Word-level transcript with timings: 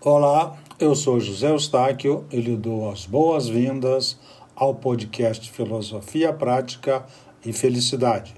Olá, 0.00 0.56
eu 0.78 0.94
sou 0.94 1.18
José 1.18 1.50
Eustáquio 1.50 2.24
e 2.30 2.40
lhe 2.40 2.56
dou 2.56 2.88
as 2.88 3.04
boas-vindas 3.04 4.16
ao 4.54 4.72
podcast 4.72 5.50
Filosofia 5.50 6.32
Prática 6.32 7.04
e 7.44 7.52
Felicidade, 7.52 8.32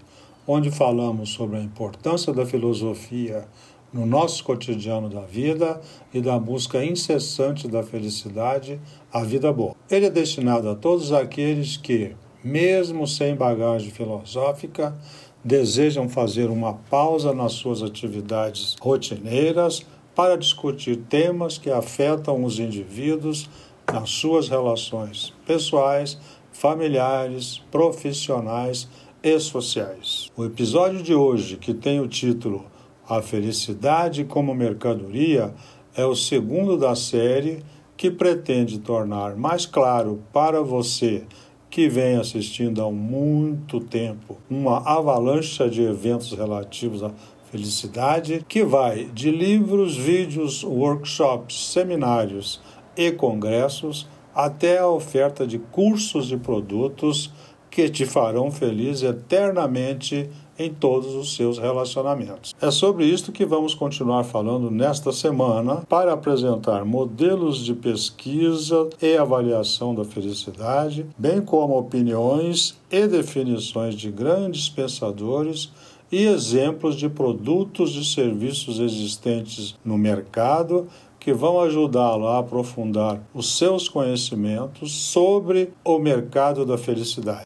onde 0.46 0.70
falamos 0.70 1.28
sobre 1.28 1.58
a 1.58 1.62
importância 1.62 2.32
da 2.32 2.46
filosofia 2.46 3.46
no 3.92 4.06
nosso 4.06 4.42
cotidiano 4.42 5.10
da 5.10 5.20
vida 5.20 5.78
e 6.14 6.22
da 6.22 6.38
busca 6.38 6.82
incessante 6.82 7.68
da 7.68 7.82
felicidade, 7.82 8.80
a 9.12 9.22
vida 9.22 9.52
boa. 9.52 9.76
Ele 9.90 10.06
é 10.06 10.10
destinado 10.10 10.66
a 10.66 10.74
todos 10.74 11.12
aqueles 11.12 11.76
que, 11.76 12.16
mesmo 12.42 13.06
sem 13.06 13.34
bagagem 13.34 13.90
filosófica, 13.90 14.96
desejam 15.44 16.08
fazer 16.08 16.48
uma 16.48 16.72
pausa 16.72 17.34
nas 17.34 17.52
suas 17.52 17.82
atividades 17.82 18.76
rotineiras 18.80 19.84
para 20.20 20.36
discutir 20.36 20.96
temas 21.08 21.56
que 21.56 21.70
afetam 21.70 22.44
os 22.44 22.58
indivíduos 22.58 23.48
nas 23.90 24.10
suas 24.10 24.50
relações 24.50 25.32
pessoais, 25.46 26.18
familiares, 26.52 27.62
profissionais 27.70 28.86
e 29.22 29.40
sociais. 29.40 30.30
O 30.36 30.44
episódio 30.44 31.02
de 31.02 31.14
hoje, 31.14 31.56
que 31.56 31.72
tem 31.72 32.00
o 32.00 32.06
título 32.06 32.66
A 33.08 33.22
Felicidade 33.22 34.24
como 34.24 34.54
Mercadoria, 34.54 35.54
é 35.96 36.04
o 36.04 36.14
segundo 36.14 36.76
da 36.76 36.94
série 36.94 37.64
que 37.96 38.10
pretende 38.10 38.78
tornar 38.78 39.36
mais 39.36 39.64
claro 39.64 40.22
para 40.34 40.60
você 40.60 41.24
que 41.70 41.88
vem 41.88 42.16
assistindo 42.16 42.84
há 42.84 42.90
muito 42.90 43.80
tempo 43.80 44.36
uma 44.50 44.86
avalanche 44.86 45.66
de 45.70 45.80
eventos 45.80 46.32
relativos 46.32 47.02
à 47.02 47.10
felicidade, 47.50 48.44
que 48.48 48.64
vai 48.64 49.04
de 49.06 49.30
livros, 49.30 49.96
vídeos, 49.96 50.62
workshops, 50.62 51.72
seminários 51.72 52.60
e 52.96 53.10
congressos 53.10 54.06
até 54.34 54.78
a 54.78 54.88
oferta 54.88 55.46
de 55.46 55.58
cursos 55.58 56.30
e 56.30 56.36
produtos 56.36 57.32
que 57.70 57.88
te 57.88 58.04
farão 58.04 58.50
feliz 58.50 59.02
eternamente 59.02 60.28
em 60.58 60.74
todos 60.74 61.14
os 61.14 61.34
seus 61.34 61.58
relacionamentos. 61.58 62.54
É 62.60 62.70
sobre 62.70 63.06
isto 63.06 63.32
que 63.32 63.46
vamos 63.46 63.74
continuar 63.74 64.24
falando 64.24 64.70
nesta 64.70 65.10
semana 65.10 65.76
para 65.88 66.12
apresentar 66.12 66.84
modelos 66.84 67.64
de 67.64 67.72
pesquisa 67.72 68.90
e 69.00 69.16
avaliação 69.16 69.94
da 69.94 70.04
felicidade, 70.04 71.06
bem 71.16 71.40
como 71.40 71.78
opiniões 71.78 72.78
e 72.90 73.06
definições 73.06 73.94
de 73.94 74.10
grandes 74.10 74.68
pensadores 74.68 75.72
e 76.10 76.24
exemplos 76.24 76.96
de 76.96 77.08
produtos 77.08 77.94
e 77.94 78.04
serviços 78.04 78.80
existentes 78.80 79.76
no 79.84 79.96
mercado 79.96 80.88
que 81.18 81.32
vão 81.32 81.60
ajudá-lo 81.60 82.26
a 82.26 82.38
aprofundar 82.38 83.22
os 83.34 83.56
seus 83.58 83.88
conhecimentos 83.88 84.92
sobre 84.92 85.72
o 85.84 85.98
mercado 85.98 86.64
da 86.64 86.78
felicidade. 86.78 87.44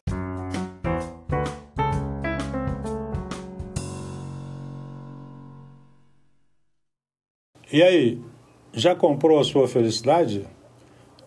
E 7.71 7.83
aí, 7.83 8.21
já 8.71 8.95
comprou 8.95 9.37
a 9.37 9.43
sua 9.43 9.67
felicidade? 9.67 10.47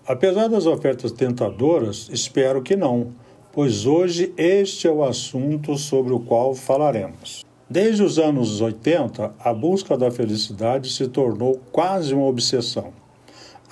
Apesar 0.06 0.48
das 0.48 0.64
ofertas 0.64 1.12
tentadoras, 1.12 2.08
espero 2.10 2.62
que 2.62 2.74
não, 2.74 3.12
pois 3.58 3.86
hoje 3.86 4.32
este 4.36 4.86
é 4.86 4.90
o 4.92 5.02
assunto 5.02 5.76
sobre 5.76 6.12
o 6.12 6.20
qual 6.20 6.54
falaremos. 6.54 7.44
Desde 7.68 8.04
os 8.04 8.16
anos 8.16 8.60
80, 8.60 9.34
a 9.36 9.52
busca 9.52 9.98
da 9.98 10.12
felicidade 10.12 10.92
se 10.92 11.08
tornou 11.08 11.60
quase 11.72 12.14
uma 12.14 12.26
obsessão. 12.26 12.92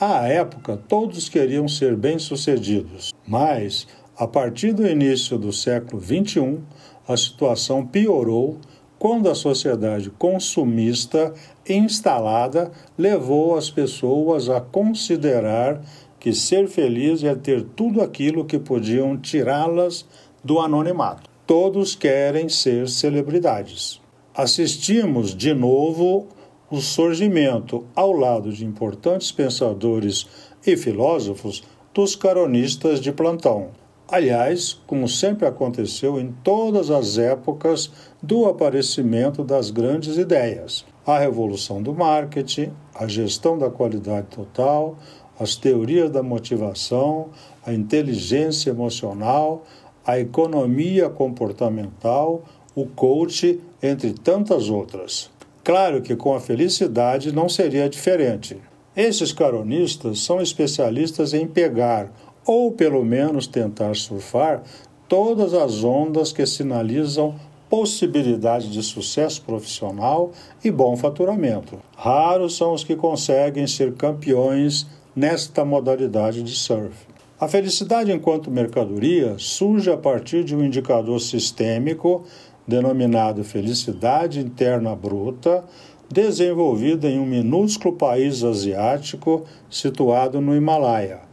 À 0.01 0.27
época, 0.27 0.77
todos 0.89 1.29
queriam 1.29 1.69
ser 1.69 1.95
bem-sucedidos, 1.95 3.15
mas, 3.25 3.87
a 4.19 4.27
partir 4.27 4.73
do 4.73 4.85
início 4.85 5.39
do 5.39 5.53
século 5.53 6.03
XXI, 6.03 6.59
a 7.07 7.17
situação 7.17 7.87
piorou 7.87 8.59
quando 8.99 9.31
a 9.31 9.37
sociedade 9.37 10.11
consumista 10.11 11.33
instalada 11.69 12.73
levou 12.99 13.57
as 13.57 13.71
pessoas 13.71 14.49
a 14.49 14.61
considerar 14.61 15.81
que 16.27 16.35
ser 16.35 16.67
feliz 16.67 17.23
é 17.23 17.37
ter 17.37 17.63
tudo 17.63 18.03
aquilo 18.03 18.45
que 18.45 18.59
podiam 18.59 19.17
tirá-las 19.17 20.05
do 20.43 20.59
anonimato. 20.59 21.31
Todos 21.47 21.95
querem 21.95 22.49
ser 22.49 22.89
celebridades. 22.89 24.01
Assistimos 24.35 25.33
de 25.33 25.55
novo 25.55 26.27
o 26.69 26.81
surgimento, 26.81 27.87
ao 27.95 28.11
lado 28.11 28.53
de 28.53 28.65
importantes 28.65 29.31
pensadores 29.31 30.27
e 30.67 30.77
filósofos, 30.77 31.63
dos 31.95 32.17
caronistas 32.17 33.01
de 33.01 33.13
plantão 33.13 33.71
Aliás, 34.09 34.81
como 34.87 35.09
sempre 35.09 35.49
aconteceu 35.49 36.21
em 36.21 36.33
todas 36.45 36.93
as 36.93 37.19
épocas 37.19 37.91
do 38.23 38.47
aparecimento 38.47 39.43
das 39.43 39.73
grandes 39.73 40.17
ideias, 40.17 40.87
a 41.05 41.19
revolução 41.19 41.83
do 41.83 41.93
marketing, 41.93 42.73
a 42.95 43.09
gestão 43.09 43.59
da 43.59 43.69
qualidade 43.69 44.29
total, 44.29 44.97
as 45.39 45.57
teorias 45.57 46.11
da 46.11 46.23
motivação, 46.23 47.29
a 47.65 47.73
inteligência 47.73 48.71
emocional, 48.71 49.65
a 50.07 50.19
economia 50.19 51.09
comportamental, 51.09 52.43
o 52.75 52.87
coach, 52.87 53.61
entre 53.83 54.13
tantas 54.13 54.69
outras. 54.69 55.31
Claro 55.65 56.01
que 56.01 56.15
com 56.15 56.35
a 56.35 56.41
felicidade 56.41 57.33
não 57.33 57.49
seria 57.49 57.89
diferente. 57.89 58.57
Esses 58.97 59.33
caronistas 59.33 60.21
são 60.21 60.41
especialistas 60.41 61.35
em 61.35 61.47
pegar 61.47 62.11
ou 62.47 62.71
pelo 62.71 63.05
menos 63.05 63.47
tentar 63.47 63.97
surfar 63.97 64.63
todas 65.09 65.53
as 65.53 65.83
ondas 65.83 66.33
que 66.33 66.47
sinalizam 66.47 67.35
possibilidade 67.69 68.71
de 68.71 68.83
sucesso 68.83 69.43
profissional 69.43 70.31
e 70.63 70.71
bom 70.71 70.97
faturamento. 70.97 71.79
Raros 71.97 72.57
são 72.57 72.73
os 72.73 72.85
que 72.85 72.95
conseguem 72.95 73.67
ser 73.67 73.95
campeões 73.95 74.87
nesta 75.17 75.65
modalidade 75.65 76.43
de 76.43 76.55
surf. 76.55 76.95
A 77.41 77.49
felicidade 77.49 78.13
enquanto 78.13 78.51
mercadoria 78.51 79.35
surge 79.39 79.91
a 79.91 79.97
partir 79.97 80.45
de 80.45 80.55
um 80.55 80.63
indicador 80.63 81.19
sistêmico 81.21 82.25
denominado 82.69 83.43
felicidade 83.43 84.41
interna 84.41 84.95
bruta, 84.95 85.65
desenvolvida 86.11 87.09
em 87.09 87.19
um 87.19 87.27
minúsculo 87.27 87.97
país 87.97 88.45
asiático 88.45 89.45
situado 89.71 90.41
no 90.41 90.55
Himalaia 90.55 91.27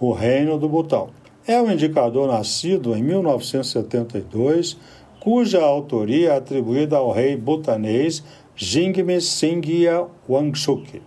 o 0.00 0.12
Reino 0.12 0.58
do 0.58 0.66
Butão. 0.66 1.10
É 1.46 1.60
um 1.60 1.70
indicador 1.70 2.26
nascido 2.26 2.96
em 2.96 3.02
1972, 3.02 4.78
cuja 5.20 5.60
autoria 5.60 6.30
é 6.30 6.36
atribuída 6.36 6.96
ao 6.96 7.12
rei 7.12 7.36
butanês 7.36 8.24
Jingme 8.56 9.20
Singya 9.20 10.06
Wangchuk. 10.26 11.02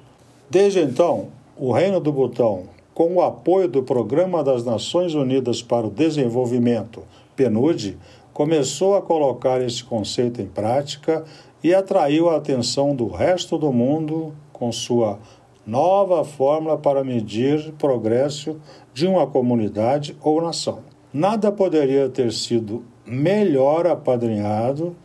Desde 0.47 0.81
então, 0.81 1.29
o 1.55 1.71
Reino 1.71 1.99
do 1.99 2.11
Butão, 2.11 2.63
com 2.93 3.15
o 3.15 3.21
apoio 3.21 3.67
do 3.67 3.83
Programa 3.83 4.43
das 4.43 4.65
Nações 4.65 5.13
Unidas 5.13 5.61
para 5.61 5.85
o 5.85 5.91
Desenvolvimento, 5.91 7.03
PNUD, 7.35 7.97
começou 8.33 8.95
a 8.95 9.01
colocar 9.01 9.61
esse 9.61 9.83
conceito 9.83 10.41
em 10.41 10.47
prática 10.47 11.23
e 11.63 11.73
atraiu 11.73 12.29
a 12.29 12.37
atenção 12.37 12.95
do 12.95 13.07
resto 13.07 13.57
do 13.57 13.71
mundo 13.71 14.33
com 14.51 14.71
sua 14.71 15.19
nova 15.65 16.25
fórmula 16.25 16.77
para 16.77 17.03
medir 17.03 17.71
progresso 17.73 18.59
de 18.93 19.05
uma 19.05 19.27
comunidade 19.27 20.17
ou 20.21 20.41
nação. 20.41 20.79
Nada 21.13 21.51
poderia 21.51 22.09
ter 22.09 22.33
sido 22.33 22.83
melhor 23.05 23.85
apadrinhado 23.85 24.95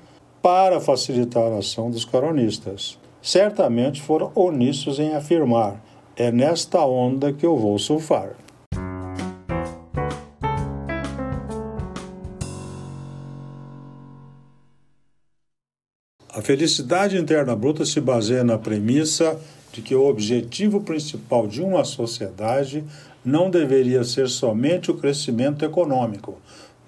para 0.40 0.81
facilitar 0.81 1.52
a 1.52 1.58
ação 1.58 1.90
dos 1.90 2.05
coronistas. 2.05 2.99
Certamente 3.20 4.00
foram 4.00 4.32
onissos 4.34 4.99
em 4.99 5.14
afirmar: 5.14 5.82
é 6.19 6.32
nesta 6.32 6.85
onda 6.85 7.32
que 7.32 7.47
eu 7.47 7.56
vou 7.56 7.79
surfar. 7.79 8.32
A 16.29 16.43
felicidade 16.43 17.17
interna 17.17 17.55
bruta 17.55 17.85
se 17.85 18.00
baseia 18.00 18.43
na 18.43 18.59
premissa 18.59 19.38
de 19.73 19.81
que 19.81 19.94
o 19.94 20.09
objetivo 20.09 20.81
principal 20.81 21.47
de 21.47 21.62
uma 21.62 21.85
sociedade 21.85 22.85
não 23.25 23.49
deveria 23.49 24.03
ser 24.03 24.29
somente 24.29 24.91
o 24.91 24.97
crescimento 24.97 25.65
econômico, 25.65 26.37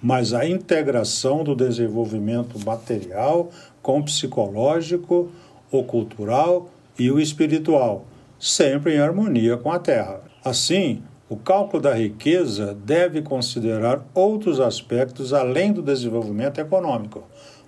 mas 0.01 0.33
a 0.33 0.45
integração 0.45 1.41
do 1.41 1.55
desenvolvimento 1.55 2.59
material 2.65 3.49
com 3.81 3.99
o 3.99 4.03
psicológico, 4.03 5.31
o 5.71 5.83
cultural 5.83 6.69
e 6.99 7.09
o 7.09 7.19
espiritual, 7.19 8.05
sempre 8.41 8.95
em 8.95 8.99
harmonia 8.99 9.55
com 9.55 9.71
a 9.71 9.77
terra. 9.77 10.19
Assim, 10.43 11.03
o 11.29 11.37
cálculo 11.37 11.83
da 11.83 11.93
riqueza 11.93 12.75
deve 12.83 13.21
considerar 13.21 14.03
outros 14.15 14.59
aspectos 14.59 15.31
além 15.31 15.71
do 15.71 15.83
desenvolvimento 15.83 16.59
econômico, 16.59 17.23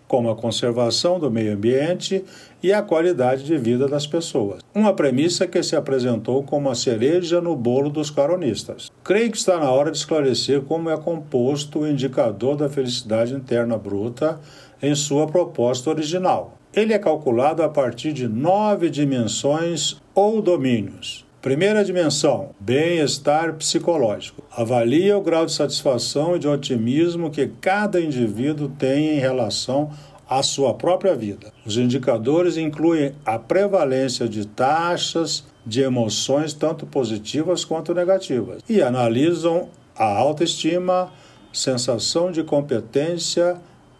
como 0.07 0.31
a 0.31 0.35
conservação 0.35 1.19
do 1.19 1.29
meio 1.29 1.53
ambiente 1.53 2.25
e 2.61 2.73
a 2.73 2.81
qualidade 2.81 3.43
de 3.43 3.55
vida 3.55 3.87
das 3.87 4.07
pessoas. 4.07 4.61
Uma 4.73 4.93
premissa 4.93 5.45
que 5.45 5.61
se 5.61 5.75
apresentou 5.75 6.41
como 6.41 6.71
a 6.71 6.75
cereja 6.75 7.39
no 7.39 7.55
bolo 7.55 7.91
dos 7.91 8.09
caronistas. 8.09 8.91
Creio 9.03 9.29
que 9.29 9.37
está 9.37 9.59
na 9.59 9.69
hora 9.69 9.91
de 9.91 9.97
esclarecer 9.97 10.61
como 10.61 10.89
é 10.89 10.97
composto 10.97 11.81
o 11.81 11.87
indicador 11.87 12.55
da 12.55 12.67
felicidade 12.67 13.35
interna 13.35 13.77
bruta 13.77 14.39
em 14.81 14.95
sua 14.95 15.27
proposta 15.27 15.91
original. 15.91 16.57
Ele 16.75 16.93
é 16.93 16.97
calculado 16.97 17.61
a 17.61 17.69
partir 17.69 18.11
de 18.11 18.27
nove 18.27 18.89
dimensões 18.89 20.01
ou 20.15 20.41
domínios. 20.41 21.25
Primeira 21.41 21.83
dimensão, 21.83 22.51
bem-estar 22.57 23.55
psicológico. 23.55 24.43
Avalia 24.55 25.17
o 25.17 25.21
grau 25.21 25.45
de 25.45 25.51
satisfação 25.51 26.35
e 26.35 26.39
de 26.39 26.47
otimismo 26.47 27.29
que 27.29 27.47
cada 27.59 27.99
indivíduo 27.99 28.69
tem 28.69 29.17
em 29.17 29.19
relação 29.19 29.91
à 30.29 30.41
sua 30.41 30.73
própria 30.73 31.13
vida. 31.13 31.51
Os 31.65 31.75
indicadores 31.75 32.55
incluem 32.55 33.13
a 33.25 33.37
prevalência 33.37 34.29
de 34.29 34.47
taxas 34.47 35.43
de 35.65 35.81
emoções 35.81 36.53
tanto 36.53 36.85
positivas 36.85 37.65
quanto 37.65 37.93
negativas 37.93 38.61
e 38.69 38.81
analisam 38.81 39.67
a 39.95 40.05
autoestima, 40.05 41.11
sensação 41.51 42.31
de 42.31 42.41
competência, 42.41 43.57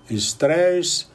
estresse 0.10 1.07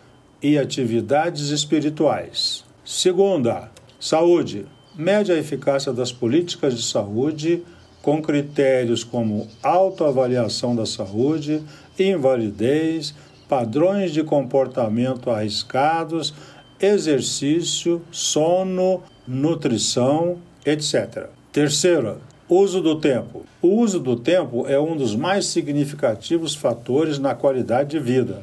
e 0.43 0.59
atividades 0.59 1.49
espirituais. 1.49 2.65
Segunda, 2.85 3.71
saúde 3.99 4.67
mede 4.99 5.31
a 5.31 5.37
eficácia 5.37 5.93
das 5.93 6.11
políticas 6.11 6.75
de 6.75 6.83
saúde 6.83 7.63
com 8.03 8.21
critérios 8.21 9.05
como 9.05 9.47
autoavaliação 9.63 10.75
da 10.75 10.85
saúde, 10.85 11.63
invalidez, 11.97 13.15
padrões 13.49 14.13
de 14.13 14.25
comportamento 14.25 15.31
arriscados, 15.31 16.35
exercício, 16.81 18.03
sono, 18.11 19.03
nutrição, 19.27 20.39
etc. 20.67 21.29
Terceiro, 21.53 22.19
uso 22.49 22.81
do 22.81 23.01
tempo. 23.01 23.45
O 23.63 23.81
uso 23.81 24.01
do 24.01 24.17
tempo 24.17 24.67
é 24.67 24.81
um 24.81 24.97
dos 24.97 25.15
mais 25.15 25.47
significativos 25.47 26.55
fatores 26.55 27.19
na 27.19 27.35
qualidade 27.35 27.91
de 27.91 28.01
vida, 28.01 28.43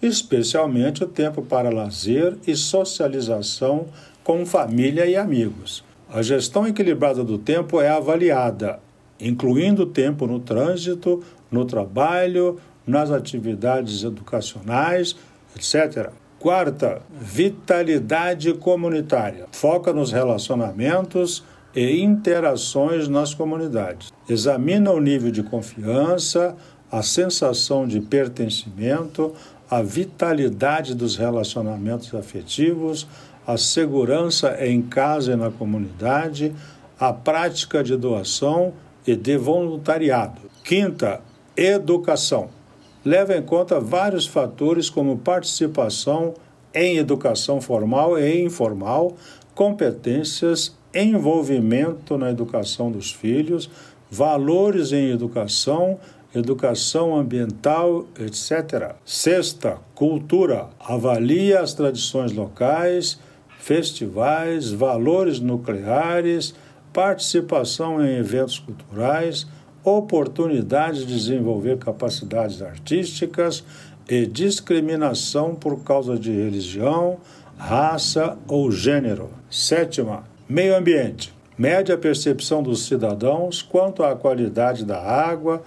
especialmente 0.00 1.04
o 1.04 1.08
tempo 1.08 1.42
para 1.42 1.70
lazer 1.70 2.36
e 2.46 2.56
socialização 2.56 3.86
com 4.24 4.44
família 4.44 5.06
e 5.06 5.16
amigos. 5.16 5.84
A 6.12 6.20
gestão 6.20 6.66
equilibrada 6.66 7.24
do 7.24 7.38
tempo 7.38 7.80
é 7.80 7.88
avaliada, 7.88 8.80
incluindo 9.18 9.86
tempo 9.86 10.26
no 10.26 10.40
trânsito, 10.40 11.22
no 11.50 11.64
trabalho, 11.64 12.58
nas 12.86 13.10
atividades 13.10 14.04
educacionais, 14.04 15.16
etc. 15.56 16.10
Quarta, 16.38 17.00
vitalidade 17.18 18.52
comunitária. 18.52 19.46
Foca 19.52 19.90
nos 19.90 20.12
relacionamentos 20.12 21.42
e 21.74 22.02
interações 22.02 23.08
nas 23.08 23.32
comunidades. 23.32 24.12
Examina 24.28 24.90
o 24.90 25.00
nível 25.00 25.30
de 25.30 25.42
confiança, 25.42 26.54
a 26.90 27.00
sensação 27.00 27.86
de 27.86 28.02
pertencimento, 28.02 29.32
a 29.72 29.80
vitalidade 29.80 30.94
dos 30.94 31.16
relacionamentos 31.16 32.14
afetivos, 32.14 33.08
a 33.46 33.56
segurança 33.56 34.54
em 34.60 34.82
casa 34.82 35.32
e 35.32 35.36
na 35.36 35.50
comunidade, 35.50 36.54
a 37.00 37.10
prática 37.10 37.82
de 37.82 37.96
doação 37.96 38.74
e 39.06 39.16
de 39.16 39.38
voluntariado. 39.38 40.42
Quinta, 40.62 41.22
educação. 41.56 42.50
Leva 43.02 43.34
em 43.34 43.40
conta 43.40 43.80
vários 43.80 44.26
fatores 44.26 44.90
como 44.90 45.16
participação 45.16 46.34
em 46.74 46.98
educação 46.98 47.58
formal 47.58 48.18
e 48.18 48.44
informal, 48.44 49.16
competências, 49.54 50.76
envolvimento 50.94 52.18
na 52.18 52.30
educação 52.30 52.92
dos 52.92 53.10
filhos, 53.10 53.70
valores 54.10 54.92
em 54.92 55.08
educação, 55.08 55.98
educação 56.34 57.16
ambiental, 57.16 58.06
etc. 58.18 58.94
Sexta, 59.04 59.78
cultura. 59.94 60.68
Avalia 60.80 61.60
as 61.60 61.74
tradições 61.74 62.32
locais, 62.32 63.18
festivais, 63.58 64.70
valores 64.70 65.40
nucleares, 65.40 66.54
participação 66.92 68.04
em 68.04 68.16
eventos 68.16 68.58
culturais, 68.58 69.46
oportunidade 69.84 71.04
de 71.04 71.14
desenvolver 71.14 71.78
capacidades 71.78 72.62
artísticas 72.62 73.64
e 74.08 74.26
discriminação 74.26 75.54
por 75.54 75.82
causa 75.82 76.18
de 76.18 76.30
religião, 76.30 77.18
raça 77.56 78.36
ou 78.48 78.70
gênero. 78.70 79.30
Sétima, 79.50 80.24
meio 80.48 80.76
ambiente. 80.76 81.32
Mede 81.56 81.92
a 81.92 81.98
percepção 81.98 82.62
dos 82.62 82.86
cidadãos 82.86 83.62
quanto 83.62 84.02
à 84.02 84.16
qualidade 84.16 84.84
da 84.84 85.00
água, 85.00 85.62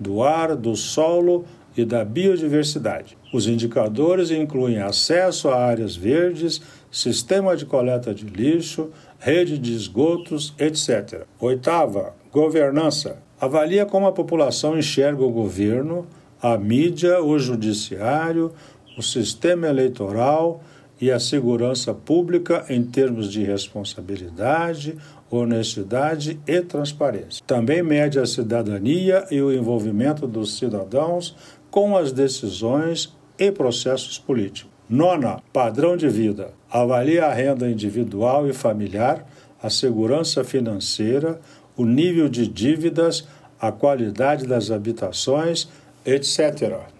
do 0.00 0.22
ar, 0.22 0.56
do 0.56 0.74
solo 0.74 1.44
e 1.76 1.84
da 1.84 2.04
biodiversidade. 2.04 3.16
Os 3.32 3.46
indicadores 3.46 4.30
incluem 4.30 4.78
acesso 4.78 5.48
a 5.48 5.56
áreas 5.56 5.94
verdes, 5.94 6.60
sistema 6.90 7.56
de 7.56 7.66
coleta 7.66 8.12
de 8.12 8.24
lixo, 8.24 8.90
rede 9.18 9.58
de 9.58 9.74
esgotos, 9.74 10.54
etc. 10.58 11.24
Oitava, 11.38 12.14
governança. 12.32 13.18
Avalia 13.40 13.86
como 13.86 14.06
a 14.06 14.12
população 14.12 14.76
enxerga 14.76 15.22
o 15.22 15.30
governo, 15.30 16.06
a 16.42 16.58
mídia, 16.58 17.22
o 17.22 17.38
judiciário, 17.38 18.52
o 18.98 19.02
sistema 19.02 19.68
eleitoral 19.68 20.62
e 21.00 21.10
a 21.10 21.18
segurança 21.18 21.94
pública 21.94 22.66
em 22.68 22.82
termos 22.82 23.32
de 23.32 23.42
responsabilidade, 23.42 24.96
honestidade 25.30 26.38
e 26.46 26.60
transparência. 26.60 27.42
Também 27.46 27.82
mede 27.82 28.18
a 28.18 28.26
cidadania 28.26 29.26
e 29.30 29.40
o 29.40 29.52
envolvimento 29.52 30.26
dos 30.26 30.58
cidadãos 30.58 31.36
com 31.70 31.96
as 31.96 32.12
decisões 32.12 33.16
e 33.38 33.50
processos 33.50 34.18
políticos. 34.18 34.70
Nona, 34.88 35.40
padrão 35.52 35.96
de 35.96 36.08
vida. 36.08 36.52
Avalia 36.68 37.26
a 37.26 37.32
renda 37.32 37.70
individual 37.70 38.48
e 38.48 38.52
familiar, 38.52 39.24
a 39.62 39.70
segurança 39.70 40.42
financeira, 40.42 41.40
o 41.76 41.84
nível 41.84 42.28
de 42.28 42.46
dívidas, 42.46 43.26
a 43.60 43.70
qualidade 43.70 44.46
das 44.46 44.70
habitações, 44.70 45.68
etc. 46.04 46.99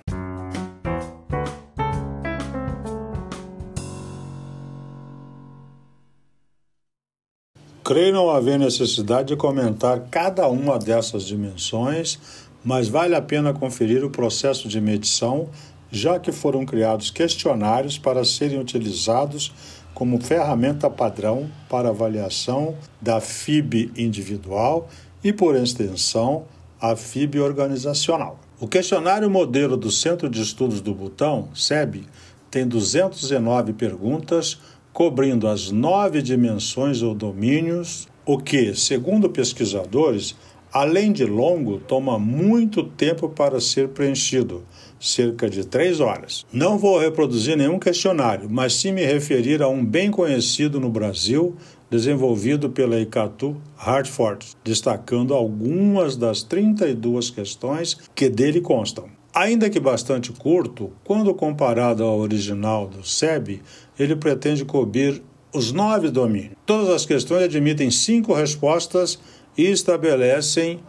Creio 7.91 8.13
não 8.13 8.31
haver 8.31 8.57
necessidade 8.57 9.31
de 9.31 9.37
comentar 9.37 9.99
cada 10.13 10.47
uma 10.47 10.79
dessas 10.79 11.25
dimensões, 11.25 12.21
mas 12.63 12.87
vale 12.87 13.17
a 13.17 13.21
pena 13.21 13.53
conferir 13.53 14.05
o 14.05 14.11
processo 14.11 14.69
de 14.69 14.81
medição, 14.81 15.49
já 15.91 16.17
que 16.17 16.31
foram 16.31 16.65
criados 16.65 17.11
questionários 17.11 17.99
para 17.99 18.25
serem 18.25 18.61
utilizados 18.61 19.53
como 19.93 20.23
ferramenta 20.23 20.89
padrão 20.89 21.51
para 21.69 21.89
avaliação 21.89 22.77
da 23.01 23.21
FIB 23.21 23.91
individual 23.97 24.89
e, 25.25 25.33
por 25.33 25.57
extensão, 25.57 26.45
a 26.81 26.95
FIB 26.95 27.41
organizacional. 27.41 28.39
O 28.61 28.69
questionário 28.69 29.29
modelo 29.29 29.77
do 29.77 29.91
Centro 29.91 30.31
de 30.31 30.41
Estudos 30.41 30.81
do 30.81 30.95
Butão, 30.95 31.49
SEB, 31.57 32.07
tem 32.53 32.69
209 32.69 33.73
perguntas 33.73 34.61
cobrindo 34.93 35.47
as 35.47 35.71
nove 35.71 36.21
dimensões 36.21 37.03
ou 37.03 37.15
domínios, 37.15 38.09
o 38.27 38.39
que, 38.39 38.75
segundo 38.75 39.31
pesquisadores, 39.31 40.37
além 40.73 41.13
de 41.13 41.25
longo, 41.25 41.79
toma 41.79 42.19
muito 42.19 42.85
tempo 42.85 43.29
para 43.29 43.61
ser 43.61 43.89
preenchido, 43.89 44.65
cerca 44.99 45.49
de 45.49 45.65
três 45.65 46.01
horas. 46.01 46.45
Não 46.53 46.79
vou 46.79 46.99
reproduzir 46.99 47.57
nenhum 47.57 47.79
questionário, 47.79 48.49
mas 48.51 48.75
sim 48.75 48.93
me 48.93 49.05
referir 49.05 49.63
a 49.63 49.69
um 49.69 49.85
bem 49.85 50.11
conhecido 50.11 50.79
no 50.79 50.91
Brasil, 50.91 51.57
desenvolvido 51.91 52.71
pela 52.71 53.01
Icatu 53.01 53.57
Hartford, 53.77 54.47
destacando 54.63 55.35
algumas 55.35 56.17
das 56.17 56.43
32 56.43 57.31
questões 57.31 57.99
que 58.15 58.29
dele 58.29 58.61
constam. 58.61 59.20
Ainda 59.33 59.71
que 59.71 59.79
bastante 59.79 60.33
curto, 60.33 60.93
quando 61.05 61.33
comparado 61.35 62.03
ao 62.03 62.19
original 62.19 62.89
do 62.89 63.07
SEB, 63.07 63.63
ele 63.99 64.17
pretende 64.17 64.65
cobrir 64.65 65.23
os 65.55 65.71
nove 65.71 66.11
domínios. 66.11 66.57
Todas 66.67 66.89
as 66.89 67.07
questões 67.07 67.45
admitem 67.45 67.91
cinco 67.91 68.35
respostas 68.35 69.21
e 69.57 69.65
estabelecem 69.65 70.81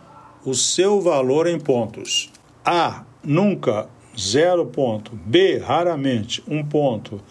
o 0.43 0.55
seu 0.55 0.99
valor 1.01 1.45
em 1.45 1.59
pontos. 1.59 2.31
A. 2.65 3.03
Nunca, 3.23 3.87
zero 4.17 4.65
ponto. 4.65 5.11
B. 5.25 5.57
Raramente, 5.59 6.43
um 6.47 6.63
ponto. 6.63 7.21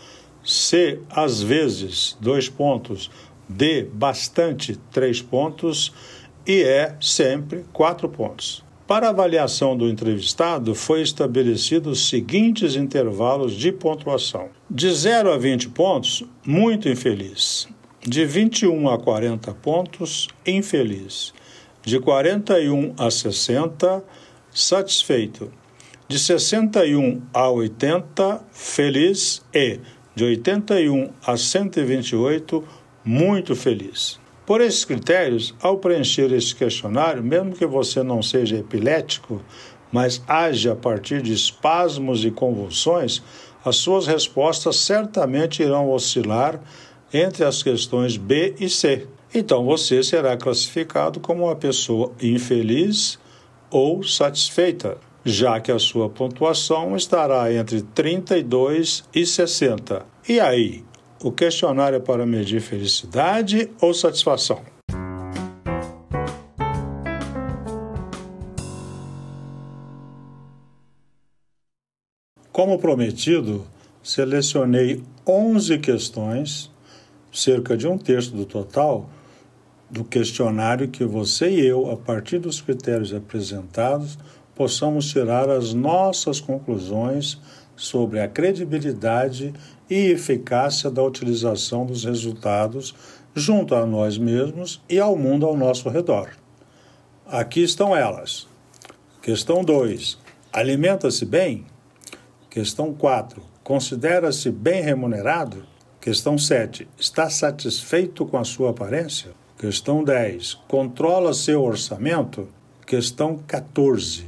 C. 0.45 1.01
Às 1.11 1.43
vezes, 1.43 2.17
dois 2.21 2.49
pontos. 2.49 3.11
D. 3.49 3.85
Bastante, 3.93 4.77
três 4.93 5.21
pontos. 5.21 5.93
E 6.47 6.63
E. 6.63 6.95
Sempre, 7.01 7.65
quatro 7.73 8.09
pontos. 8.09 8.65
Para 8.91 9.07
a 9.07 9.11
avaliação 9.11 9.77
do 9.77 9.89
entrevistado, 9.89 10.75
foi 10.75 11.01
estabelecido 11.01 11.91
os 11.91 12.09
seguintes 12.09 12.75
intervalos 12.75 13.53
de 13.53 13.71
pontuação: 13.71 14.49
de 14.69 14.93
0 14.93 15.33
a 15.33 15.39
20 15.39 15.69
pontos, 15.69 16.25
muito 16.45 16.89
infeliz. 16.89 17.69
De 18.01 18.25
21 18.27 18.89
a 18.89 18.99
40 18.99 19.55
pontos, 19.55 20.27
infeliz. 20.45 21.33
De 21.85 22.01
41 22.01 22.93
a 22.99 23.09
60, 23.13 24.03
satisfeito. 24.51 25.53
De 26.09 26.19
61 26.19 27.23
a 27.33 27.49
80, 27.49 28.45
feliz 28.51 29.41
e 29.55 29.79
de 30.17 30.25
81 30.25 31.11
a 31.25 31.37
128, 31.37 32.65
muito 33.05 33.55
feliz. 33.55 34.20
Por 34.51 34.61
esses 34.61 34.85
critérios, 34.85 35.55
ao 35.63 35.79
preencher 35.79 36.33
este 36.33 36.57
questionário, 36.57 37.23
mesmo 37.23 37.53
que 37.53 37.65
você 37.65 38.03
não 38.03 38.21
seja 38.21 38.57
epilético, 38.57 39.41
mas 39.93 40.21
age 40.27 40.69
a 40.69 40.75
partir 40.75 41.23
de 41.23 41.33
espasmos 41.33 42.25
e 42.25 42.33
convulsões, 42.33 43.23
as 43.65 43.77
suas 43.77 44.09
respostas 44.09 44.75
certamente 44.75 45.63
irão 45.63 45.89
oscilar 45.93 46.61
entre 47.15 47.45
as 47.45 47.63
questões 47.63 48.17
B 48.17 48.57
e 48.59 48.69
C. 48.69 49.07
Então 49.33 49.65
você 49.65 50.03
será 50.03 50.37
classificado 50.37 51.21
como 51.21 51.45
uma 51.45 51.55
pessoa 51.55 52.11
infeliz 52.21 53.21
ou 53.71 54.03
satisfeita, 54.03 54.99
já 55.25 55.61
que 55.61 55.71
a 55.71 55.79
sua 55.79 56.11
pontuação 56.11 56.97
estará 56.97 57.55
entre 57.55 57.83
32 57.83 59.05
e 59.15 59.25
60. 59.25 60.05
E 60.29 60.41
aí, 60.41 60.83
o 61.23 61.31
questionário 61.31 61.97
é 61.97 62.01
para 62.01 62.25
medir 62.25 62.61
felicidade 62.61 63.71
ou 63.81 63.93
satisfação? 63.93 64.63
Como 72.51 72.79
prometido, 72.79 73.67
selecionei 74.03 75.03
11 75.27 75.79
questões, 75.79 76.71
cerca 77.33 77.77
de 77.77 77.87
um 77.87 77.97
terço 77.97 78.33
do 78.33 78.45
total, 78.45 79.09
do 79.91 80.05
questionário 80.05 80.89
que 80.89 81.05
você 81.05 81.51
e 81.51 81.67
eu, 81.67 81.91
a 81.91 81.97
partir 81.97 82.39
dos 82.39 82.61
critérios 82.61 83.13
apresentados, 83.15 84.19
possamos 84.55 85.07
tirar 85.07 85.49
as 85.49 85.73
nossas 85.73 86.41
conclusões 86.41 87.39
sobre 87.81 88.21
a 88.21 88.29
credibilidade 88.29 89.55
e 89.89 90.11
eficácia 90.11 90.91
da 90.91 91.03
utilização 91.03 91.87
dos 91.87 92.05
resultados 92.05 92.95
junto 93.35 93.75
a 93.75 93.87
nós 93.87 94.19
mesmos 94.19 94.83
e 94.89 94.99
ao 95.01 95.17
mundo 95.17 95.47
ao 95.47 95.57
nosso 95.57 95.89
redor. 95.89 96.31
Aqui 97.27 97.63
estão 97.63 97.97
elas. 97.97 98.47
Questão 99.23 99.65
2. 99.65 100.19
Alimenta-se 100.53 101.25
bem? 101.25 101.65
Questão 102.51 102.93
4. 102.93 103.43
Considera-se 103.65 104.51
bem 104.51 104.83
remunerado? 104.83 105.65
Questão 106.01 106.37
7. 106.37 106.87
Está 106.99 107.31
satisfeito 107.31 108.27
com 108.27 108.37
a 108.37 108.45
sua 108.45 108.71
aparência? 108.71 109.31
Questão 109.59 110.05
10. 110.05 110.55
Controla 110.69 111.33
seu 111.33 111.63
orçamento? 111.63 112.49
Questão 112.87 113.39
14. 113.47 114.25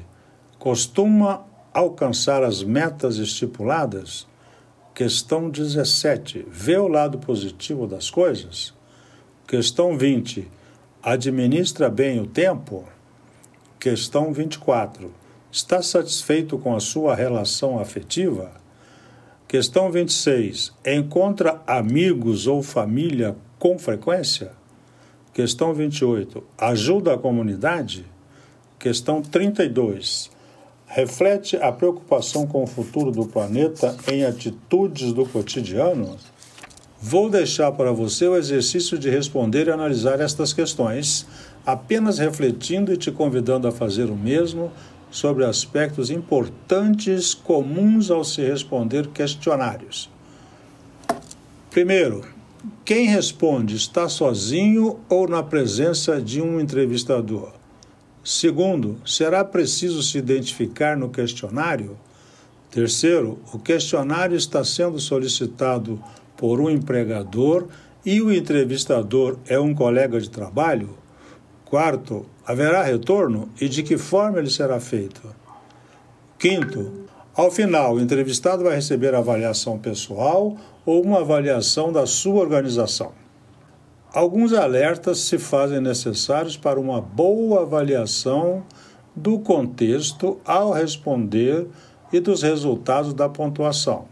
Costuma 0.59 1.45
alcançar 1.73 2.43
as 2.43 2.63
metas 2.63 3.17
estipuladas? 3.17 4.27
Questão 4.95 5.49
17. 5.49 6.47
Vê 6.49 6.77
o 6.77 6.87
lado 6.87 7.19
positivo 7.19 7.87
das 7.87 8.11
coisas? 8.11 8.75
Questão 9.47 9.97
20. 9.97 10.49
Administra 11.03 11.89
bem 11.89 12.21
o 12.21 12.27
tempo? 12.27 12.85
Questão 13.81 14.33
24. 14.33 15.13
Está 15.51 15.83
satisfeito 15.83 16.59
com 16.59 16.75
a 16.77 16.81
sua 16.81 17.15
relação 17.15 17.79
afetiva? 17.79 18.53
Questão 19.49 19.91
26. 19.91 20.73
Encontra 20.87 21.63
amigos 21.67 22.47
ou 22.47 22.63
família 22.63 23.37
com 23.59 23.79
frequência? 23.79 24.53
Questão 25.33 25.73
28. 25.73 26.45
Ajuda 26.59 27.15
a 27.15 27.19
comunidade? 27.19 28.05
Questão 28.79 29.23
32 29.23 30.31
reflete 30.95 31.57
a 31.57 31.73
preocupação 31.73 32.47
com 32.47 32.63
o 32.63 32.67
futuro 32.67 33.11
do 33.11 33.25
planeta 33.25 33.97
em 34.13 34.25
atitudes 34.25 35.11
do 35.15 35.25
cotidiano? 35.25 36.19
Vou 37.01 37.31
deixar 37.31 37.73
para 37.73 37.91
você 37.93 38.29
o 38.29 38.37
exercício 38.37 38.99
de 38.99 39.09
responder 39.09 39.69
e 39.69 39.71
analisar 39.71 40.21
estas 40.21 40.53
questões, 40.53 41.27
apenas 41.65 42.19
refletindo 42.19 42.93
e 42.93 42.99
te 42.99 43.11
convidando 43.11 43.67
a 43.67 43.73
fazer 43.73 44.11
o 44.11 44.15
mesmo 44.15 44.71
sobre 45.11 45.47
aspectos 45.47 46.11
importantes 46.11 47.33
comuns 47.33 48.11
ao 48.11 48.23
se 48.23 48.43
responder 48.43 49.07
questionários. 49.09 50.11
Primeiro, 51.71 52.23
quem 52.85 53.07
responde 53.07 53.77
está 53.77 54.11
sozinho 54.11 55.01
ou 55.09 55.27
na 55.27 55.43
presença 55.43 56.21
de 56.21 56.43
um 56.43 56.61
entrevistador? 56.61 57.62
Segundo, 58.25 59.01
será 59.05 59.45
preciso 59.45 60.01
se 60.03 60.17
identificar 60.17 60.97
no 60.97 61.11
questionário? 61.11 61.99
Terceiro, 62.71 63.41
o 63.53 63.59
questionário 63.59 64.37
está 64.37 64.63
sendo 64.63 65.01
solicitado 65.01 66.03
por 66.37 66.61
um 66.61 66.71
empregador 66.71 67.67
e 68.07 68.23
o 68.23 68.33
entrevistador 68.33 69.39
é 69.47 69.59
um 69.59 69.75
colega 69.75 70.21
de 70.21 70.31
trabalho? 70.31 70.91
Quarto, 71.65 72.25
haverá 72.47 72.83
retorno 72.83 73.49
e 73.61 73.69
de 73.69 73.83
que 73.83 73.99
forma 73.99 74.39
ele 74.39 74.51
será 74.51 74.79
feito? 74.79 75.23
Quinto, 76.39 77.07
ao 77.35 77.51
final, 77.51 77.95
o 77.95 78.01
entrevistado 78.01 78.63
vai 78.63 78.77
receber 78.77 79.15
avaliação 79.15 79.79
pessoal 79.79 80.57
ou 80.85 81.03
uma 81.03 81.21
avaliação 81.21 81.93
da 81.93 82.07
sua 82.07 82.41
organização. 82.41 83.22
Alguns 84.15 84.53
alertas 84.53 85.21
se 85.21 85.39
fazem 85.39 85.81
necessários 85.81 86.55
para 86.55 86.79
uma 86.79 87.01
boa 87.01 87.63
avaliação 87.63 88.63
do 89.17 89.39
contexto 89.39 90.39
ao 90.45 90.71
responder 90.71 91.67
e 92.13 92.21
dos 92.21 92.43
resultados 92.43 93.15
da 93.15 93.27
pontuação. 93.27 94.05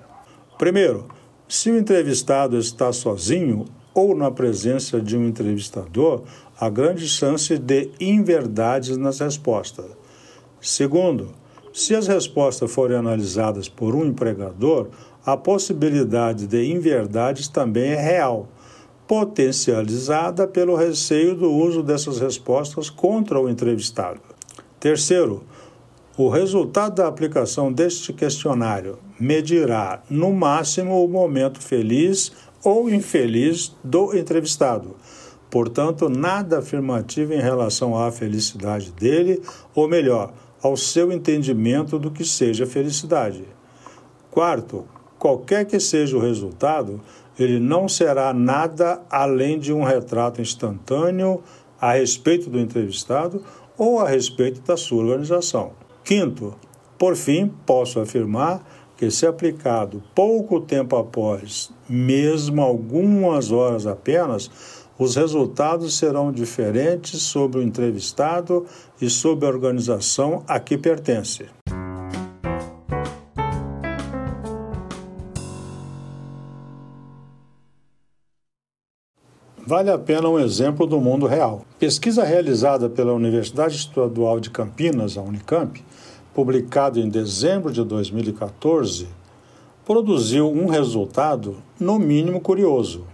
Primeiro, 0.56 1.06
se 1.46 1.70
o 1.70 1.76
entrevistado 1.76 2.56
está 2.56 2.90
sozinho 2.94 3.66
ou 3.92 4.16
na 4.16 4.30
presença 4.30 5.02
de 5.02 5.18
um 5.18 5.28
entrevistador, 5.28 6.22
há 6.58 6.70
grande 6.70 7.06
chance 7.06 7.58
de 7.58 7.90
inverdades 8.00 8.96
nas 8.96 9.20
respostas. 9.20 9.90
Segundo, 10.62 11.34
se 11.74 11.94
as 11.94 12.06
respostas 12.06 12.72
forem 12.72 12.96
analisadas 12.96 13.68
por 13.68 13.94
um 13.94 14.06
empregador, 14.06 14.88
a 15.26 15.36
possibilidade 15.36 16.46
de 16.46 16.72
inverdades 16.72 17.48
também 17.48 17.90
é 17.90 18.00
real 18.00 18.48
potencializada 19.10 20.46
pelo 20.46 20.76
receio 20.76 21.34
do 21.34 21.50
uso 21.50 21.82
dessas 21.82 22.20
respostas 22.20 22.88
contra 22.88 23.40
o 23.40 23.48
entrevistado. 23.48 24.20
Terceiro, 24.78 25.42
o 26.16 26.28
resultado 26.28 26.94
da 26.94 27.08
aplicação 27.08 27.72
deste 27.72 28.12
questionário 28.12 29.00
medirá, 29.18 30.00
no 30.08 30.32
máximo, 30.32 31.04
o 31.04 31.08
momento 31.08 31.60
feliz 31.60 32.30
ou 32.62 32.88
infeliz 32.88 33.74
do 33.82 34.16
entrevistado. 34.16 34.94
Portanto, 35.50 36.08
nada 36.08 36.60
afirmativo 36.60 37.34
em 37.34 37.40
relação 37.40 37.98
à 37.98 38.12
felicidade 38.12 38.92
dele, 38.92 39.42
ou 39.74 39.88
melhor, 39.88 40.32
ao 40.62 40.76
seu 40.76 41.10
entendimento 41.10 41.98
do 41.98 42.12
que 42.12 42.24
seja 42.24 42.64
felicidade. 42.64 43.42
Quarto, 44.30 44.84
qualquer 45.18 45.64
que 45.64 45.80
seja 45.80 46.16
o 46.16 46.20
resultado, 46.20 47.00
ele 47.38 47.58
não 47.58 47.88
será 47.88 48.32
nada 48.32 49.00
além 49.10 49.58
de 49.58 49.72
um 49.72 49.82
retrato 49.82 50.40
instantâneo 50.40 51.42
a 51.80 51.92
respeito 51.92 52.50
do 52.50 52.58
entrevistado 52.58 53.42
ou 53.78 54.00
a 54.00 54.08
respeito 54.08 54.60
da 54.60 54.76
sua 54.76 55.02
organização. 55.02 55.72
Quinto, 56.04 56.54
por 56.98 57.16
fim, 57.16 57.50
posso 57.64 57.98
afirmar 57.98 58.62
que, 58.96 59.10
se 59.10 59.26
aplicado 59.26 60.02
pouco 60.14 60.60
tempo 60.60 60.96
após, 60.96 61.72
mesmo 61.88 62.60
algumas 62.60 63.50
horas 63.50 63.86
apenas, 63.86 64.50
os 64.98 65.16
resultados 65.16 65.96
serão 65.96 66.30
diferentes 66.30 67.22
sobre 67.22 67.60
o 67.60 67.62
entrevistado 67.62 68.66
e 69.00 69.08
sobre 69.08 69.46
a 69.46 69.48
organização 69.48 70.44
a 70.46 70.60
que 70.60 70.76
pertence. 70.76 71.46
Vale 79.70 79.88
a 79.88 79.96
pena 79.96 80.28
um 80.28 80.36
exemplo 80.36 80.84
do 80.84 81.00
mundo 81.00 81.28
real. 81.28 81.64
Pesquisa 81.78 82.24
realizada 82.24 82.90
pela 82.90 83.12
Universidade 83.12 83.76
Estadual 83.76 84.40
de 84.40 84.50
Campinas, 84.50 85.16
a 85.16 85.22
Unicamp, 85.22 85.80
publicada 86.34 86.98
em 86.98 87.08
dezembro 87.08 87.72
de 87.72 87.84
2014, 87.84 89.06
produziu 89.84 90.50
um 90.50 90.66
resultado 90.66 91.58
no 91.78 92.00
mínimo 92.00 92.40
curioso. 92.40 93.04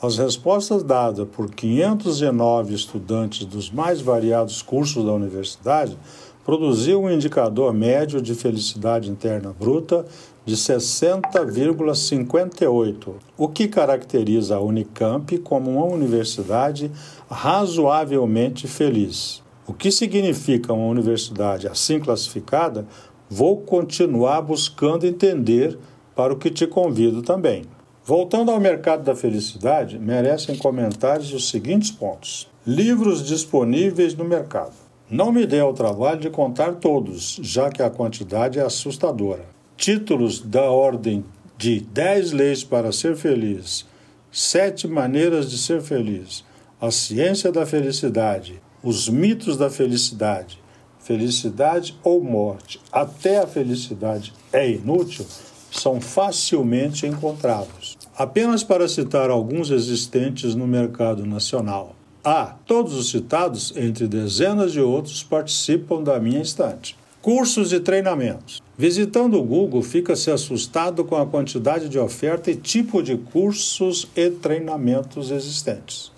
As 0.00 0.16
respostas 0.16 0.82
dadas 0.82 1.28
por 1.28 1.50
509 1.50 2.74
estudantes 2.74 3.44
dos 3.44 3.70
mais 3.70 4.00
variados 4.00 4.62
cursos 4.62 5.04
da 5.04 5.12
universidade 5.12 5.98
produziu 6.46 7.02
um 7.02 7.10
indicador 7.10 7.74
médio 7.74 8.22
de 8.22 8.34
felicidade 8.34 9.10
interna 9.10 9.54
bruta 9.58 10.06
de 10.44 10.56
60,58, 10.56 13.14
o 13.36 13.48
que 13.48 13.66
caracteriza 13.66 14.54
a 14.56 14.60
Unicamp 14.60 15.38
como 15.38 15.70
uma 15.70 15.86
universidade 15.86 16.92
razoavelmente 17.30 18.68
feliz. 18.68 19.42
O 19.66 19.72
que 19.72 19.90
significa 19.90 20.74
uma 20.74 20.86
universidade 20.86 21.66
assim 21.66 21.98
classificada, 21.98 22.86
vou 23.30 23.62
continuar 23.62 24.42
buscando 24.42 25.06
entender, 25.06 25.78
para 26.14 26.32
o 26.32 26.36
que 26.36 26.50
te 26.50 26.66
convido 26.66 27.22
também. 27.22 27.64
Voltando 28.04 28.50
ao 28.50 28.60
mercado 28.60 29.02
da 29.02 29.16
felicidade, 29.16 29.98
merecem 29.98 30.56
comentários 30.56 31.32
os 31.32 31.48
seguintes 31.48 31.90
pontos: 31.90 32.48
livros 32.66 33.24
disponíveis 33.24 34.14
no 34.14 34.24
mercado. 34.24 34.74
Não 35.10 35.32
me 35.32 35.46
dê 35.46 35.60
ao 35.60 35.72
trabalho 35.72 36.20
de 36.20 36.30
contar 36.30 36.74
todos, 36.74 37.38
já 37.42 37.70
que 37.70 37.82
a 37.82 37.90
quantidade 37.90 38.58
é 38.58 38.62
assustadora. 38.62 39.44
Títulos 39.84 40.40
da 40.40 40.62
ordem 40.70 41.22
de 41.58 41.78
10 41.78 42.32
leis 42.32 42.64
para 42.64 42.90
ser 42.90 43.14
feliz, 43.16 43.84
7 44.32 44.88
maneiras 44.88 45.50
de 45.50 45.58
ser 45.58 45.82
feliz, 45.82 46.42
a 46.80 46.90
ciência 46.90 47.52
da 47.52 47.66
felicidade, 47.66 48.62
os 48.82 49.10
mitos 49.10 49.58
da 49.58 49.68
felicidade, 49.68 50.58
felicidade 51.00 51.94
ou 52.02 52.24
morte, 52.24 52.80
até 52.90 53.36
a 53.36 53.46
felicidade 53.46 54.32
é 54.50 54.70
inútil, 54.70 55.26
são 55.70 56.00
facilmente 56.00 57.06
encontrados. 57.06 57.98
Apenas 58.16 58.64
para 58.64 58.88
citar 58.88 59.28
alguns 59.28 59.70
existentes 59.70 60.54
no 60.54 60.66
mercado 60.66 61.26
nacional. 61.26 61.94
Ah, 62.24 62.56
todos 62.64 62.94
os 62.94 63.10
citados, 63.10 63.74
entre 63.76 64.08
dezenas 64.08 64.72
de 64.72 64.80
outros, 64.80 65.22
participam 65.22 66.02
da 66.02 66.18
minha 66.18 66.40
estante. 66.40 66.96
Cursos 67.24 67.72
e 67.72 67.80
treinamentos. 67.80 68.62
Visitando 68.76 69.38
o 69.38 69.42
Google, 69.42 69.80
fica-se 69.80 70.30
assustado 70.30 71.02
com 71.06 71.16
a 71.16 71.24
quantidade 71.24 71.88
de 71.88 71.98
oferta 71.98 72.50
e 72.50 72.54
tipo 72.54 73.02
de 73.02 73.16
cursos 73.16 74.06
e 74.14 74.28
treinamentos 74.28 75.30
existentes. 75.30 76.12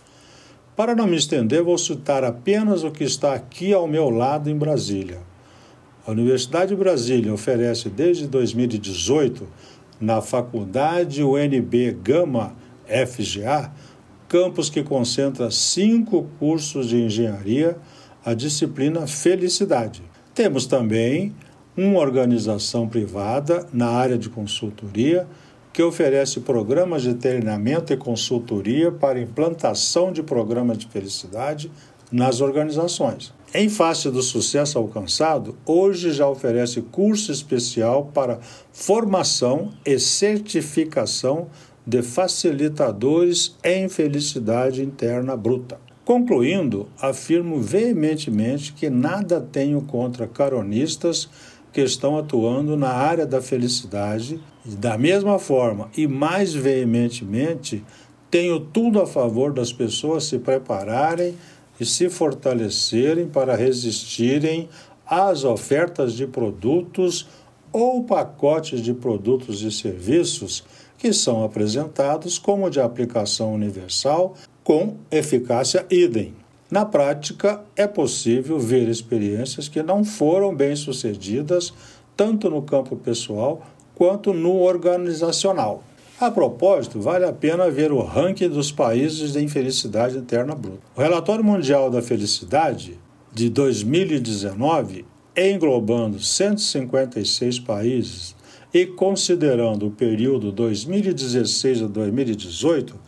Para 0.74 0.96
não 0.96 1.06
me 1.06 1.16
estender, 1.16 1.62
vou 1.62 1.78
citar 1.78 2.24
apenas 2.24 2.82
o 2.82 2.90
que 2.90 3.04
está 3.04 3.34
aqui 3.34 3.72
ao 3.72 3.86
meu 3.86 4.10
lado 4.10 4.50
em 4.50 4.58
Brasília. 4.58 5.20
A 6.04 6.10
Universidade 6.10 6.70
de 6.70 6.76
Brasília 6.76 7.32
oferece 7.32 7.88
desde 7.88 8.26
2018, 8.26 9.46
na 10.00 10.20
Faculdade 10.20 11.22
UNB 11.22 11.98
Gama 12.02 12.52
FGA, 12.84 13.70
campus 14.26 14.68
que 14.68 14.82
concentra 14.82 15.52
cinco 15.52 16.26
cursos 16.40 16.88
de 16.88 17.00
engenharia, 17.00 17.76
a 18.24 18.34
disciplina 18.34 19.06
Felicidade. 19.06 20.02
Temos 20.36 20.66
também 20.66 21.34
uma 21.74 21.98
organização 21.98 22.86
privada 22.86 23.66
na 23.72 23.88
área 23.88 24.18
de 24.18 24.28
consultoria 24.28 25.26
que 25.72 25.82
oferece 25.82 26.40
programas 26.40 27.00
de 27.00 27.14
treinamento 27.14 27.90
e 27.90 27.96
consultoria 27.96 28.92
para 28.92 29.18
implantação 29.18 30.12
de 30.12 30.22
programas 30.22 30.76
de 30.76 30.88
felicidade 30.88 31.72
nas 32.12 32.42
organizações. 32.42 33.32
Em 33.54 33.70
face 33.70 34.10
do 34.10 34.20
sucesso 34.20 34.76
alcançado, 34.76 35.56
hoje 35.64 36.12
já 36.12 36.28
oferece 36.28 36.82
curso 36.82 37.32
especial 37.32 38.10
para 38.12 38.38
formação 38.74 39.72
e 39.86 39.98
certificação 39.98 41.46
de 41.86 42.02
facilitadores 42.02 43.56
em 43.64 43.88
felicidade 43.88 44.82
interna 44.82 45.34
bruta. 45.34 45.85
Concluindo, 46.06 46.88
afirmo 47.02 47.60
veementemente 47.60 48.72
que 48.72 48.88
nada 48.88 49.40
tenho 49.40 49.82
contra 49.82 50.28
caronistas 50.28 51.28
que 51.72 51.80
estão 51.80 52.16
atuando 52.16 52.76
na 52.76 52.90
área 52.90 53.26
da 53.26 53.42
felicidade, 53.42 54.40
da 54.64 54.96
mesma 54.96 55.36
forma 55.40 55.90
e 55.96 56.06
mais 56.06 56.54
veementemente, 56.54 57.84
tenho 58.30 58.60
tudo 58.60 59.02
a 59.02 59.06
favor 59.06 59.52
das 59.52 59.72
pessoas 59.72 60.22
se 60.22 60.38
prepararem 60.38 61.34
e 61.80 61.84
se 61.84 62.08
fortalecerem 62.08 63.26
para 63.26 63.56
resistirem 63.56 64.68
às 65.04 65.42
ofertas 65.42 66.12
de 66.12 66.24
produtos 66.24 67.26
ou 67.72 68.04
pacotes 68.04 68.80
de 68.80 68.94
produtos 68.94 69.60
e 69.60 69.72
serviços 69.72 70.62
que 70.96 71.12
são 71.12 71.42
apresentados 71.42 72.38
como 72.38 72.70
de 72.70 72.80
aplicação 72.80 73.52
universal 73.52 74.36
com 74.66 74.96
eficácia 75.12 75.86
idem. 75.88 76.34
Na 76.68 76.84
prática, 76.84 77.62
é 77.76 77.86
possível 77.86 78.58
ver 78.58 78.88
experiências 78.88 79.68
que 79.68 79.80
não 79.80 80.04
foram 80.04 80.52
bem-sucedidas 80.52 81.72
tanto 82.16 82.50
no 82.50 82.60
campo 82.62 82.96
pessoal 82.96 83.64
quanto 83.94 84.34
no 84.34 84.56
organizacional. 84.56 85.84
A 86.18 86.32
propósito, 86.32 87.00
vale 87.00 87.24
a 87.24 87.32
pena 87.32 87.70
ver 87.70 87.92
o 87.92 88.02
ranking 88.02 88.48
dos 88.48 88.72
países 88.72 89.34
de 89.34 89.40
infelicidade 89.40 90.18
interna 90.18 90.52
bruta. 90.52 90.80
O 90.96 91.00
Relatório 91.00 91.44
Mundial 91.44 91.88
da 91.88 92.02
Felicidade 92.02 92.98
de 93.32 93.48
2019, 93.48 95.04
englobando 95.36 96.18
156 96.18 97.60
países, 97.60 98.34
e 98.74 98.84
considerando 98.84 99.86
o 99.86 99.90
período 99.92 100.50
2016 100.50 101.84
a 101.84 101.86
2018, 101.86 103.05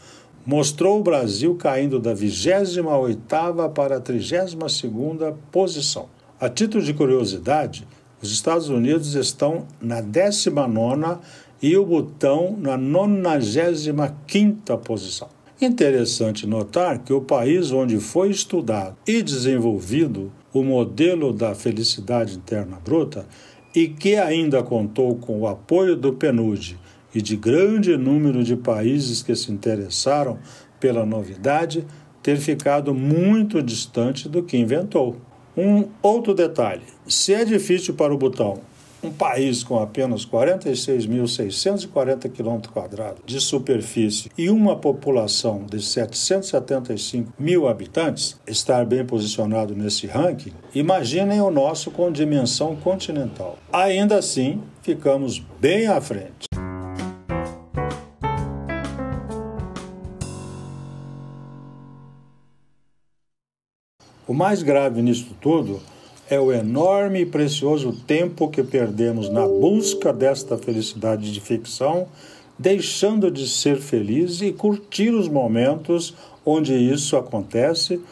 mostrou 0.48 0.98
o 0.98 1.02
Brasil 1.02 1.54
caindo 1.56 2.00
da 2.00 2.14
28ª 2.14 3.70
para 3.70 3.98
a 3.98 4.00
32ª 4.00 5.34
posição. 5.52 6.08
A 6.40 6.48
título 6.48 6.82
de 6.82 6.94
curiosidade, 6.94 7.86
os 8.22 8.32
Estados 8.32 8.70
Unidos 8.70 9.14
estão 9.14 9.66
na 9.78 10.02
19ª 10.02 11.18
e 11.60 11.76
o 11.76 11.84
Butão 11.84 12.56
na 12.58 12.78
95ª 12.78 14.78
posição. 14.78 15.28
Interessante 15.60 16.46
notar 16.46 17.00
que 17.00 17.12
o 17.12 17.20
país 17.20 17.70
onde 17.70 18.00
foi 18.00 18.30
estudado 18.30 18.96
e 19.06 19.20
desenvolvido 19.20 20.32
o 20.50 20.62
modelo 20.62 21.30
da 21.30 21.54
felicidade 21.54 22.38
interna 22.38 22.78
bruta 22.82 23.26
e 23.74 23.86
que 23.86 24.16
ainda 24.16 24.62
contou 24.62 25.14
com 25.16 25.40
o 25.40 25.46
apoio 25.46 25.94
do 25.94 26.14
PNUD 26.14 26.78
e 27.14 27.22
de 27.22 27.36
grande 27.36 27.96
número 27.96 28.44
de 28.44 28.56
países 28.56 29.22
que 29.22 29.34
se 29.34 29.52
interessaram 29.52 30.38
pela 30.78 31.04
novidade, 31.04 31.84
ter 32.22 32.36
ficado 32.36 32.94
muito 32.94 33.62
distante 33.62 34.28
do 34.28 34.42
que 34.42 34.56
inventou. 34.56 35.16
Um 35.56 35.88
outro 36.02 36.34
detalhe: 36.34 36.82
se 37.06 37.34
é 37.34 37.44
difícil 37.44 37.94
para 37.94 38.14
o 38.14 38.18
Butão 38.18 38.60
um 39.02 39.10
país 39.10 39.62
com 39.62 39.78
apenas 39.78 40.26
46.640 40.26 42.30
km 42.30 42.60
de 43.24 43.40
superfície 43.40 44.30
e 44.36 44.50
uma 44.50 44.76
população 44.76 45.64
de 45.64 45.80
775 45.80 47.32
mil 47.38 47.68
habitantes 47.68 48.38
estar 48.46 48.84
bem 48.84 49.04
posicionado 49.04 49.74
nesse 49.74 50.06
ranking, 50.06 50.52
imaginem 50.74 51.40
o 51.40 51.50
nosso 51.50 51.90
com 51.90 52.10
dimensão 52.10 52.76
continental. 52.76 53.58
Ainda 53.72 54.18
assim, 54.18 54.60
ficamos 54.82 55.42
bem 55.60 55.86
à 55.86 56.00
frente. 56.00 56.48
O 64.28 64.34
mais 64.34 64.62
grave 64.62 65.00
nisso 65.00 65.34
tudo 65.40 65.80
é 66.28 66.38
o 66.38 66.52
enorme 66.52 67.22
e 67.22 67.26
precioso 67.26 67.94
tempo 68.06 68.50
que 68.50 68.62
perdemos 68.62 69.30
na 69.30 69.48
busca 69.48 70.12
desta 70.12 70.58
felicidade 70.58 71.32
de 71.32 71.40
ficção, 71.40 72.06
deixando 72.58 73.30
de 73.30 73.48
ser 73.48 73.78
feliz 73.78 74.42
e 74.42 74.52
curtir 74.52 75.12
os 75.14 75.28
momentos 75.28 76.14
onde 76.44 76.74
isso 76.74 77.16
acontece, 77.16 78.02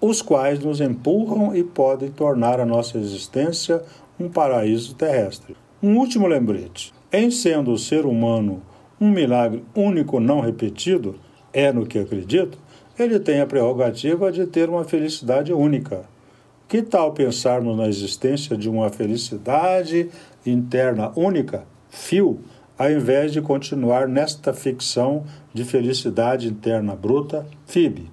os 0.00 0.20
quais 0.20 0.58
nos 0.58 0.80
empurram 0.80 1.54
e 1.54 1.62
podem 1.62 2.10
tornar 2.10 2.58
a 2.58 2.66
nossa 2.66 2.98
existência 2.98 3.80
um 4.18 4.28
paraíso 4.28 4.96
terrestre. 4.96 5.54
Um 5.80 5.98
último 5.98 6.26
lembrete: 6.26 6.92
em 7.12 7.30
sendo 7.30 7.70
o 7.70 7.78
ser 7.78 8.04
humano 8.04 8.60
um 9.00 9.08
milagre 9.08 9.62
único 9.76 10.18
não 10.18 10.40
repetido, 10.40 11.14
é 11.52 11.72
no 11.72 11.86
que 11.86 12.00
acredito, 12.00 12.58
ele 13.02 13.18
tem 13.18 13.40
a 13.40 13.46
prerrogativa 13.46 14.30
de 14.30 14.46
ter 14.46 14.68
uma 14.68 14.84
felicidade 14.84 15.52
única. 15.52 16.02
Que 16.68 16.82
tal 16.82 17.12
pensarmos 17.12 17.76
na 17.76 17.88
existência 17.88 18.56
de 18.56 18.68
uma 18.68 18.90
felicidade 18.90 20.08
interna 20.46 21.10
única, 21.16 21.64
fio, 21.88 22.40
ao 22.78 22.90
invés 22.90 23.32
de 23.32 23.40
continuar 23.40 24.06
nesta 24.06 24.52
ficção 24.52 25.24
de 25.52 25.64
felicidade 25.64 26.48
interna 26.48 26.94
bruta, 26.94 27.44
FIB? 27.66 28.10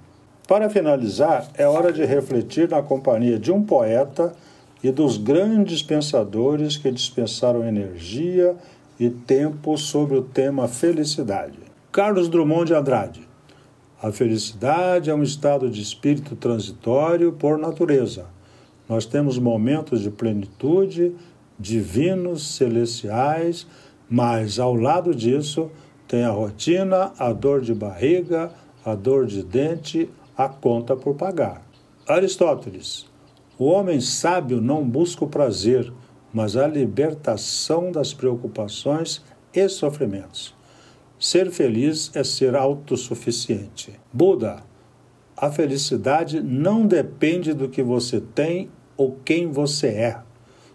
Para 0.47 0.69
finalizar, 0.69 1.47
é 1.55 1.67
hora 1.67 1.91
de 1.91 2.05
refletir 2.05 2.69
na 2.69 2.81
companhia 2.81 3.37
de 3.37 3.51
um 3.51 3.61
poeta 3.61 4.33
e 4.83 4.89
dos 4.91 5.17
grandes 5.17 5.83
pensadores 5.83 6.77
que 6.77 6.89
dispensaram 6.89 7.67
energia 7.67 8.55
e 8.99 9.09
tempo 9.09 9.77
sobre 9.77 10.17
o 10.17 10.21
tema 10.21 10.67
felicidade. 10.67 11.59
Carlos 11.91 12.29
Drummond 12.29 12.67
de 12.67 12.73
Andrade. 12.73 13.26
A 13.99 14.11
felicidade 14.11 15.09
é 15.09 15.15
um 15.15 15.23
estado 15.23 15.71
de 15.71 15.81
espírito 15.81 16.35
transitório 16.35 17.31
por 17.31 17.57
natureza 17.57 18.27
Nós 18.87 19.07
temos 19.07 19.39
momentos 19.39 20.01
de 20.01 20.11
plenitude, 20.11 21.15
divinos, 21.57 22.55
celestiais, 22.55 23.65
mas 24.07 24.59
ao 24.59 24.75
lado 24.75 25.15
disso 25.15 25.71
tem 26.07 26.23
a 26.23 26.29
rotina, 26.29 27.11
a 27.17 27.33
dor 27.33 27.61
de 27.61 27.73
barriga, 27.73 28.51
a 28.85 28.93
dor 28.93 29.25
de 29.25 29.41
dente, 29.41 30.07
a 30.37 30.47
conta 30.47 30.95
por 30.95 31.15
pagar. 31.15 31.65
Aristóteles. 32.07 33.07
O 33.57 33.65
homem 33.65 33.99
sábio 33.99 34.61
não 34.61 34.87
busca 34.87 35.25
o 35.25 35.27
prazer, 35.27 35.91
mas 36.31 36.55
a 36.55 36.67
libertação 36.67 37.91
das 37.91 38.13
preocupações 38.13 39.23
e 39.51 39.67
sofrimentos. 39.67 40.56
Ser 41.19 41.49
feliz 41.49 42.11
é 42.13 42.23
ser 42.23 42.55
autossuficiente. 42.55 43.99
Buda. 44.13 44.63
A 45.35 45.51
felicidade 45.51 46.41
não 46.41 46.85
depende 46.85 47.53
do 47.53 47.67
que 47.69 47.81
você 47.81 48.21
tem 48.21 48.69
ou 48.95 49.17
quem 49.25 49.51
você 49.51 49.87
é. 49.87 50.19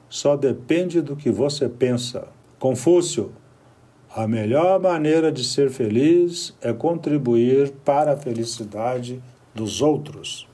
Só 0.09 0.37
depende 0.37 1.00
do 1.00 1.14
que 1.14 1.31
você 1.31 1.68
pensa. 1.68 2.26
Confúcio. 2.59 3.33
A 4.14 4.26
melhor 4.26 4.81
maneira 4.81 5.33
de 5.33 5.44
ser 5.44 5.70
feliz 5.70 6.55
é 6.61 6.72
contribuir 6.72 7.70
para 7.85 8.12
a 8.12 8.16
felicidade 8.16 9.22
dos 9.55 9.81
outros. 9.81 10.52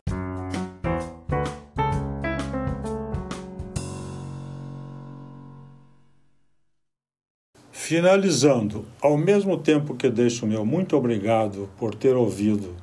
Finalizando, 7.89 8.85
ao 9.01 9.17
mesmo 9.17 9.57
tempo 9.57 9.95
que 9.95 10.11
deixo 10.11 10.47
meu 10.47 10.63
muito 10.63 10.95
obrigado 10.95 11.71
por 11.79 11.95
ter 11.95 12.15
ouvido 12.15 12.77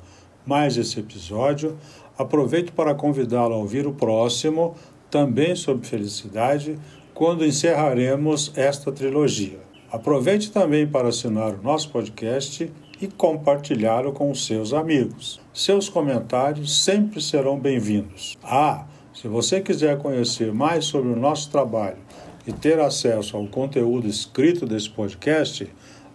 mais 0.44 0.76
esse 0.76 0.98
episódio, 0.98 1.78
aproveito 2.18 2.72
para 2.72 2.92
convidá-lo 2.92 3.54
a 3.54 3.56
ouvir 3.56 3.86
o 3.86 3.92
próximo, 3.92 4.74
também 5.08 5.54
sobre 5.54 5.86
felicidade, 5.86 6.76
quando 7.14 7.46
encerraremos 7.46 8.50
esta 8.56 8.90
trilogia. 8.90 9.60
Aproveite 9.92 10.50
também 10.50 10.88
para 10.88 11.06
assinar 11.06 11.54
o 11.54 11.62
nosso 11.62 11.88
podcast 11.90 12.68
e 13.00 13.06
compartilhá-lo 13.06 14.12
com 14.12 14.34
seus 14.34 14.72
amigos. 14.72 15.40
Seus 15.54 15.88
comentários 15.88 16.82
sempre 16.82 17.22
serão 17.22 17.56
bem-vindos. 17.56 18.36
Ah, 18.42 18.86
se 19.14 19.28
você 19.28 19.60
quiser 19.60 19.98
conhecer 19.98 20.52
mais 20.52 20.84
sobre 20.84 21.12
o 21.12 21.16
nosso 21.16 21.48
trabalho 21.48 22.05
e 22.46 22.52
ter 22.52 22.78
acesso 22.78 23.36
ao 23.36 23.44
conteúdo 23.46 24.06
escrito 24.06 24.64
desse 24.64 24.88
podcast, 24.88 25.68